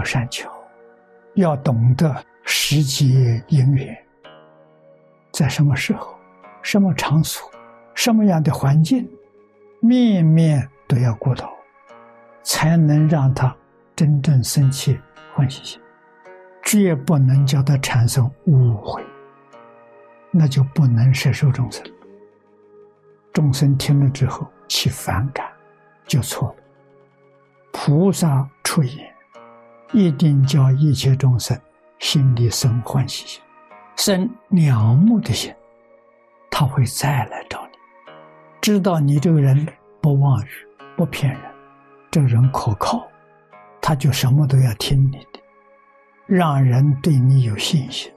[0.00, 0.50] 要善巧，
[1.34, 3.94] 要懂得时节因缘，
[5.30, 6.16] 在什么时候、
[6.62, 7.50] 什么场所、
[7.94, 9.06] 什么样的环境，
[9.80, 11.52] 面面都要顾到，
[12.42, 13.54] 才能让他
[13.94, 14.98] 真正生起
[15.34, 15.78] 欢喜心，
[16.62, 19.04] 绝不能叫他产生误会，
[20.30, 21.84] 那就不能摄受众生。
[23.34, 25.46] 众生听了之后起反感，
[26.06, 26.54] 就错了。
[27.70, 29.09] 菩萨出言，
[29.92, 31.58] 一定叫一切众生
[31.98, 33.42] 心里生欢喜心，
[33.96, 34.30] 生
[34.66, 35.52] 仰慕的心，
[36.50, 37.78] 他会再来找你。
[38.60, 39.66] 知道你这个人
[40.00, 40.48] 不妄语、
[40.96, 41.40] 不骗人，
[42.10, 43.04] 这人可靠，
[43.82, 45.40] 他就什么都要听你的，
[46.26, 48.12] 让人对你有信心。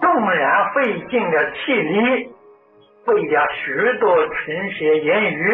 [0.00, 2.30] 纵然费尽了气力，
[3.04, 5.52] 费了许多唇舌言语。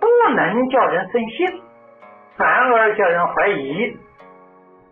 [0.00, 1.62] 不能叫人生信，
[2.36, 3.96] 反而叫人怀疑。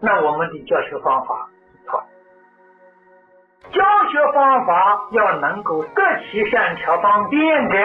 [0.00, 1.48] 那我们的教学方法
[1.86, 2.02] 错。
[3.70, 7.76] 教学方法要能够得其善巧方便的，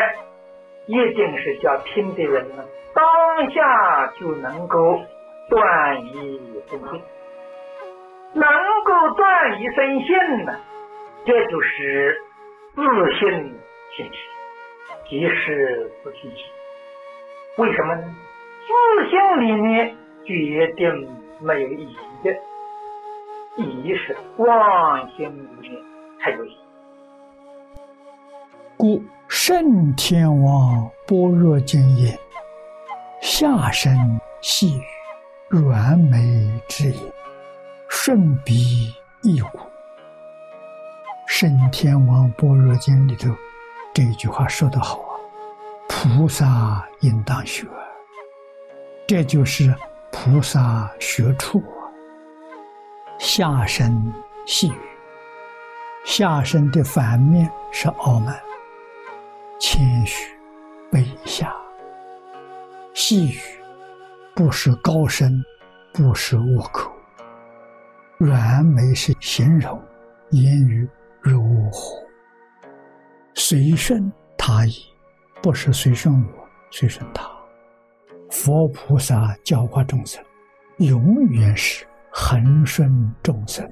[0.88, 5.02] 一定是叫听的人呢当下就能够
[5.50, 7.04] 断疑生信。
[8.34, 8.50] 能
[8.86, 10.54] 够断疑生信呢，
[11.26, 12.22] 这就是
[12.76, 12.82] 自
[13.14, 13.60] 信
[13.96, 14.18] 信息，
[15.10, 16.46] 即是自信心。
[17.58, 18.16] 为什么呢？
[18.68, 21.08] 自信里面决定
[21.40, 22.32] 没有意义的，
[23.58, 25.72] 意义是妄心里面
[26.20, 26.58] 才有意义。
[28.76, 32.18] 故圣天王般若经也
[33.22, 33.94] ：“下生
[34.42, 34.82] 细语，
[35.50, 36.20] 软美
[36.68, 37.14] 之言，
[37.88, 39.60] 顺鼻一骨。”
[41.28, 43.30] 圣天王般若经里头
[43.94, 45.14] 这句话说得好啊。
[45.88, 47.66] 菩萨应当学，
[49.08, 49.74] 这就是
[50.12, 51.64] 菩萨学处。
[53.20, 54.14] 下身
[54.46, 54.82] 细语，
[56.06, 58.38] 下身的反面是傲慢、
[59.60, 60.36] 谦虚、
[60.92, 61.56] 卑下。
[62.94, 63.40] 细语
[64.36, 65.44] 不是高深，
[65.94, 66.92] 不是恶口。
[68.18, 69.82] 软美是形容
[70.32, 70.88] 言语
[71.22, 71.98] 柔和，
[73.36, 74.74] 随顺他意。
[75.42, 77.35] 不是随顺我，随顺他。
[78.46, 80.24] 佛菩萨教化众生，
[80.78, 83.68] 永远是恒顺众生，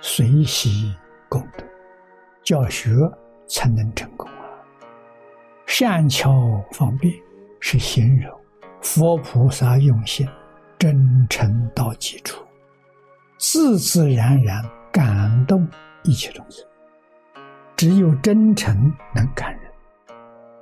[0.00, 0.92] 随喜
[1.28, 1.64] 功德，
[2.42, 2.90] 教学
[3.46, 4.50] 才能成功啊！
[5.66, 7.14] 善巧方便
[7.60, 8.36] 是形容
[8.82, 10.26] 佛菩萨用心，
[10.76, 12.44] 真诚到极处，
[13.38, 14.60] 自自然然
[14.90, 15.64] 感动
[16.02, 16.66] 一切众生。
[17.76, 19.70] 只有真诚能感人。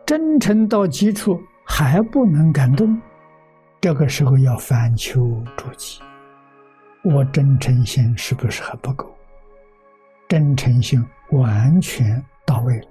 [0.04, 3.00] 真诚到极处还不能感动，
[3.84, 6.00] 这个时候要反求诸己。
[7.02, 9.14] 我真诚心是不是还不够？
[10.26, 12.88] 真诚心完全到位了，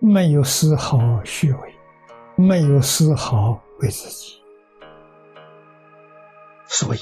[0.00, 1.74] 没有丝毫虚伪，
[2.34, 4.34] 没有丝毫为自己。
[6.66, 6.98] 所以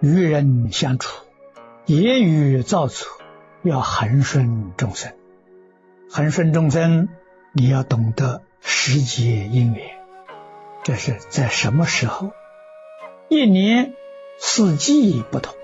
[0.00, 1.22] 与人相处，
[1.84, 3.06] 言语造作
[3.62, 5.12] 要恒顺众生，
[6.10, 7.10] 恒顺众生，
[7.52, 8.42] 你要懂得。
[8.62, 9.97] 时节因缘，
[10.88, 12.32] 这是在什么时候？
[13.28, 13.92] 一年
[14.38, 15.54] 四季不同，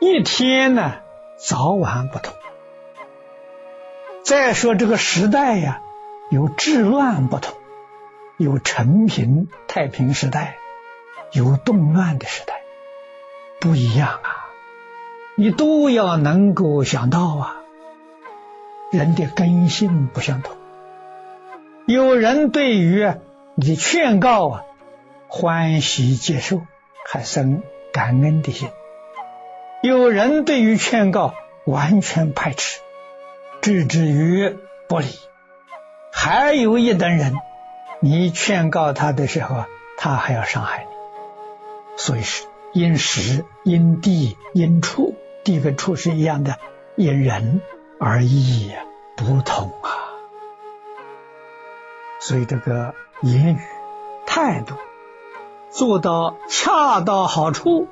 [0.00, 0.98] 一天呢
[1.36, 2.32] 早晚不同。
[4.22, 5.82] 再说这个时代呀，
[6.30, 7.56] 有治乱不同，
[8.36, 10.58] 有陈平太平时代，
[11.32, 12.62] 有动乱的时代，
[13.60, 14.46] 不一样啊！
[15.34, 17.56] 你都要能够想到啊，
[18.92, 20.56] 人的根性不相同。
[21.84, 23.12] 有人对于
[23.62, 24.64] 你劝告啊，
[25.28, 26.62] 欢喜接受，
[27.06, 27.62] 还生
[27.92, 28.70] 感恩的心；
[29.82, 31.34] 有人对于劝告
[31.66, 32.80] 完全排斥，
[33.60, 34.56] 置之于
[34.88, 35.08] 不理；
[36.10, 37.34] 还有一等人，
[38.00, 39.66] 你劝告他的时候，
[39.98, 40.90] 他还要伤害你。
[41.98, 45.14] 所以是因时、因地、因处，
[45.44, 46.56] 地跟处是一样的，
[46.96, 47.60] 因人
[47.98, 48.72] 而异
[49.16, 49.99] 不同啊。
[52.30, 53.58] 所以这个言语
[54.24, 54.76] 态度
[55.68, 57.88] 做到恰到好处，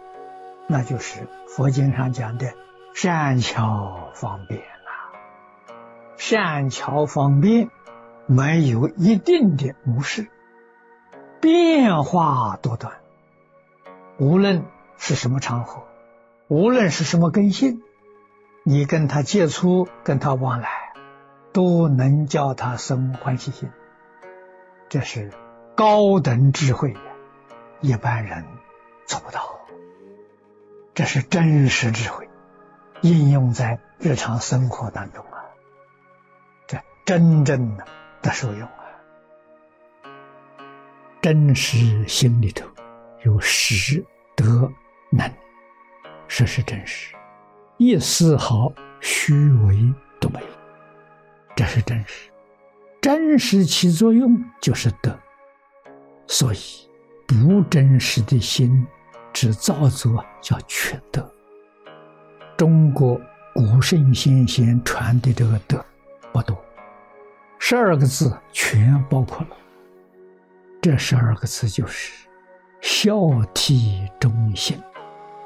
[0.69, 2.53] 那就是佛经上讲的
[2.95, 5.75] 善巧方便啦。
[6.19, 7.69] 善巧方便
[8.27, 10.29] 没有一定的模式，
[11.41, 12.93] 变化多端。
[14.19, 14.67] 无论
[14.99, 15.83] 是什么场合，
[16.47, 17.83] 无论是什么根性，
[18.63, 20.69] 你跟他接触，跟他往来，
[21.53, 23.69] 都能叫他生欢喜心。
[24.89, 25.31] 这是
[25.75, 26.97] 高等智慧，
[27.81, 28.43] 一般人
[29.07, 29.59] 做不到。
[30.95, 32.29] 这是真实智慧，
[33.03, 35.45] 应用在日常生活当中啊，
[36.67, 37.85] 这真正的
[38.23, 38.73] 的受用啊。
[41.21, 42.67] 真实心里头
[43.25, 44.03] 有实
[44.35, 44.73] 德
[45.11, 45.31] 能，
[46.29, 47.15] 实是真实，
[47.77, 50.47] 一丝毫虚伪都没有，
[51.55, 52.31] 这是真实。
[53.01, 55.17] 真实起作用就是德，
[56.27, 56.59] 所以
[57.27, 58.87] 不真实的心
[59.33, 61.33] 只造作叫缺德。
[62.57, 63.21] 中国
[63.55, 65.85] 古圣先贤传的这个德
[66.33, 66.61] 不多，
[67.61, 69.57] 十二个字全包括了。
[70.83, 72.27] 这十二个字就是
[72.81, 73.15] 孝
[73.55, 74.77] 悌忠信、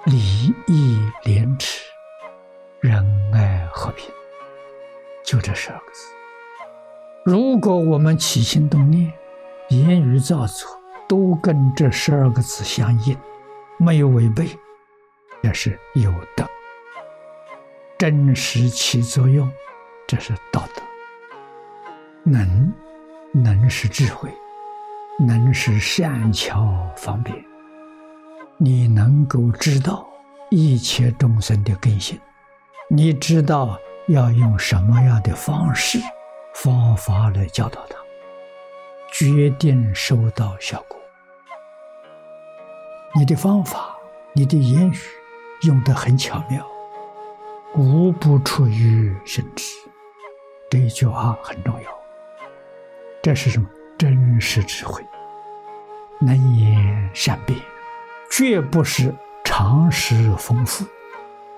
[0.06, 1.82] 礼义廉耻、
[2.80, 3.04] 仁
[3.34, 4.10] 爱和平，
[5.24, 6.21] 就这十二个字。
[7.24, 9.12] 如果我们起心动念、
[9.68, 10.68] 言语造作
[11.08, 13.16] 都跟这十二个字相应，
[13.78, 14.48] 没有违背，
[15.40, 16.44] 这是有的。
[17.96, 19.48] 真实起作用，
[20.08, 20.82] 这是道德。
[22.24, 22.72] 能，
[23.32, 24.28] 能是智慧，
[25.20, 27.36] 能是善巧方便。
[28.56, 30.04] 你能够知道
[30.50, 32.18] 一切众生的根性，
[32.90, 33.78] 你知道
[34.08, 36.00] 要用什么样的方式。
[36.54, 37.96] 方法来教导他，
[39.10, 40.98] 决定收到效果。
[43.14, 43.96] 你的方法，
[44.32, 44.96] 你的言语
[45.62, 46.66] 用得很巧妙，
[47.74, 49.64] 无不出于心知。
[50.70, 51.90] 这一句话很重要。
[53.22, 53.68] 这是什么？
[53.98, 55.04] 真实智慧，
[56.18, 57.56] 能言善辩，
[58.30, 59.14] 绝不是
[59.44, 60.84] 常识丰富。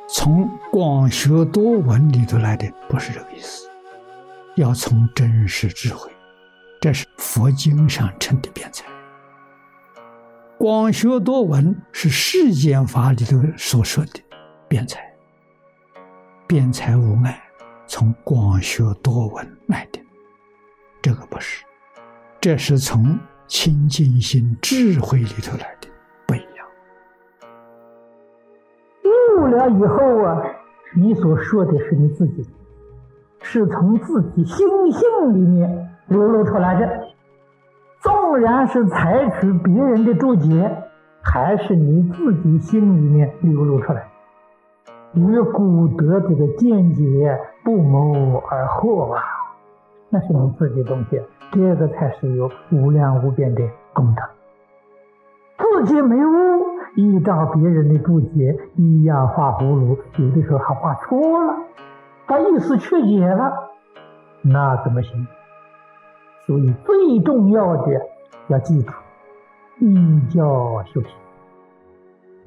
[0.09, 3.71] 从广学多闻里头来的，不是这个意思。
[4.57, 6.11] 要从真实智慧，
[6.81, 8.85] 这是佛经上称的辩才。
[10.57, 14.13] 广学多闻是世间法里头所说的
[14.69, 15.01] 辩才，
[16.47, 17.43] 辩才无碍，
[17.87, 20.01] 从广学多闻来的。
[21.03, 21.65] 这个不是，
[22.41, 23.19] 这是从
[23.49, 25.89] 清净心智慧里头来的，
[26.29, 26.67] 不一样。
[29.05, 30.41] 悟了以后啊，
[30.95, 32.47] 你所说的是你自己。
[33.55, 37.05] 是从自己心性里面流露出来的，
[38.01, 40.77] 纵然是采取别人的注解，
[41.23, 44.09] 还是你自己心里面流露出来，
[45.13, 49.23] 与古德这个见解不谋而合啊！
[50.11, 51.23] 那是你自己东西，
[51.53, 53.63] 这个才是有无量无边的
[53.93, 54.23] 功德。
[55.59, 56.65] 自己没悟，
[56.97, 61.55] 依照别人的注解一样画葫芦，有的时候还画错了。
[62.27, 63.71] 把意思曲解了，
[64.41, 65.27] 那怎么行？
[66.47, 68.01] 所以最重要的
[68.49, 68.93] 要记住，
[69.81, 71.11] 依教修行。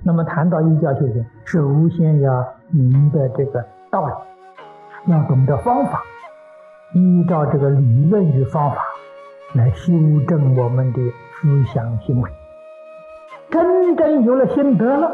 [0.03, 6.03] 那么谈到依教修行，首先要明白这个道理，要懂得方法，
[6.93, 8.77] 依照这个理论与方法
[9.53, 9.93] 来修
[10.27, 10.99] 正我们的
[11.39, 12.31] 思想行为。
[13.49, 15.11] 真正有了心得了，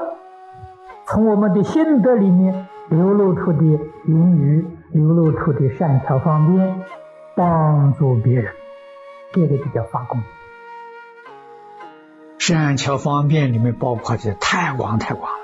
[1.05, 2.67] 从我们的心得里面。
[2.89, 6.83] 流露出的言语，流露出的善巧方便，
[7.35, 8.53] 帮助别人，
[9.33, 10.21] 这个就叫发功。
[12.37, 15.37] 善巧方便里面包括的太广太广了，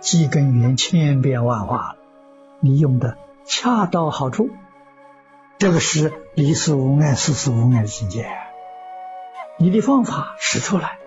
[0.00, 1.96] 几根源千变万化了，
[2.60, 4.48] 你用的恰到好处，
[5.58, 8.26] 这个是理事无碍、事事无碍的境界。
[9.58, 10.98] 你的方法使出来，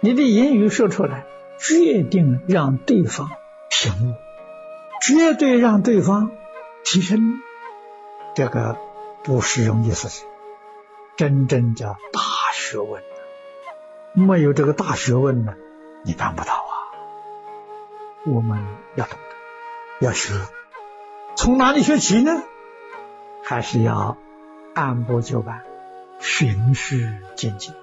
[0.00, 1.24] 你的言语说出来，
[1.58, 3.28] 决定让对方
[3.70, 4.14] 醒悟。
[5.00, 6.30] 绝对让对方
[6.84, 7.40] 提升，
[8.34, 8.76] 这个
[9.22, 10.26] 不是容易事情，
[11.16, 12.20] 真正叫大
[12.52, 13.02] 学问。
[14.14, 15.54] 没有这个大学问呢，
[16.04, 16.72] 你办不到啊。
[18.26, 18.58] 我们
[18.96, 19.16] 要懂
[20.00, 20.34] 得，要学，
[21.36, 22.42] 从哪里学起呢？
[23.44, 24.16] 还是要
[24.74, 25.64] 按部就班，
[26.18, 27.74] 循序渐进。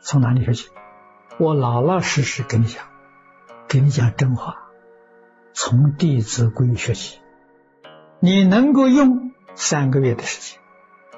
[0.00, 0.70] 从哪里学起？
[1.38, 2.84] 我老老实实跟你讲，
[3.68, 4.69] 跟你讲真话。
[5.52, 7.18] 从《弟子规》学习，
[8.20, 10.60] 你能够用三个月的时间，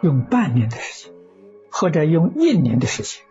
[0.01, 1.15] 用半年的时间，
[1.71, 3.25] 或者用一年的时间，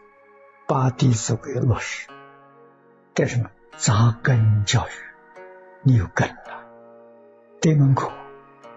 [0.67, 2.07] 把《弟子规》落实。
[3.13, 3.49] 干什么？
[3.77, 4.91] 扎根教育，
[5.83, 6.65] 你有根了。
[7.61, 8.11] 这门课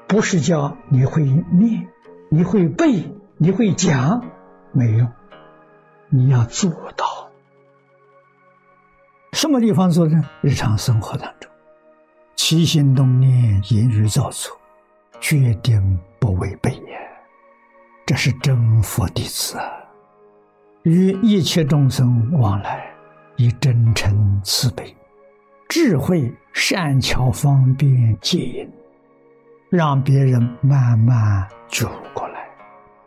[0.07, 1.89] 不是教你会念、
[2.31, 4.25] 你会背、你会讲，
[4.73, 5.13] 没用。
[6.09, 7.31] 你要做到。
[9.33, 10.25] 什么地方做呢？
[10.41, 11.51] 日常生活当中。
[12.55, 14.57] 起心动念、言语造作，
[15.21, 16.97] 决定不违背也！
[18.07, 19.73] 这是真佛弟子啊！
[20.85, 22.87] 与一切众生往来，
[23.35, 24.95] 以真诚慈悲、
[25.69, 28.71] 智慧善巧方便接引，
[29.69, 32.49] 让别人慢慢觉悟过来，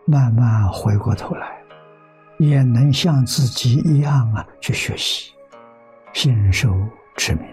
[0.05, 1.57] 慢慢回过头来，
[2.37, 5.31] 也能像自己一样啊去学习，
[6.11, 6.69] 信受
[7.15, 7.45] 持名，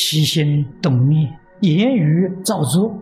[0.00, 1.30] 起心动念、
[1.60, 2.98] 言语造作。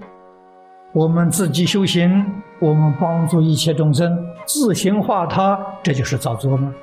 [0.92, 2.26] 我们自己修行，
[2.58, 4.12] 我们帮助一切众生
[4.46, 6.74] 自行化他，这就是造作吗？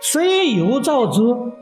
[0.00, 1.52] 虽有造作，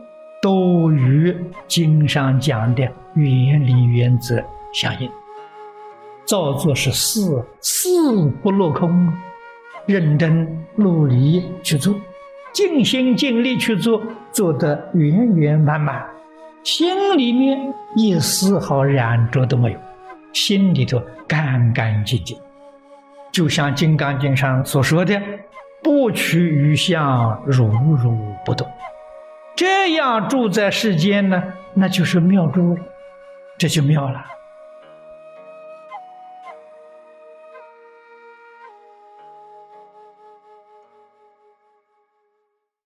[0.40, 1.36] 都与
[1.68, 2.82] 经上讲的
[3.14, 5.10] 原理原则相应。
[6.24, 7.20] 造作是事，
[7.60, 7.88] 事
[8.42, 9.12] 不落空，
[9.84, 11.94] 认真努力去做，
[12.54, 14.00] 尽心尽力去做，
[14.32, 16.06] 做得圆圆满满，
[16.62, 19.78] 心里面一丝毫染着都没有。
[20.32, 22.38] 心里头干干净净，
[23.32, 25.20] 就像《金刚经》上所说的
[25.82, 28.64] “不取于相，如如不动”，
[29.56, 31.42] 这样住在世间呢，
[31.74, 32.78] 那就是妙住，
[33.58, 34.24] 这就妙了。